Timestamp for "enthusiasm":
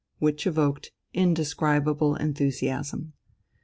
2.15-3.13